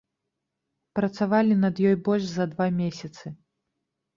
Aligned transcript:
Працавалі 0.99 1.53
над 1.65 1.81
ёй 1.91 1.95
больш 2.09 2.25
за 2.33 2.45
два 2.55 2.67
месяцы. 2.81 3.25